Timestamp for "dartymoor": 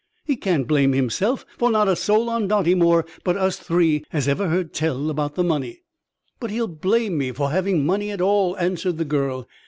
2.47-3.05